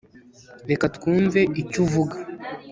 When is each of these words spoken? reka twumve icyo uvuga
reka 0.69 0.85
twumve 0.95 1.39
icyo 1.61 1.79
uvuga 1.85 2.15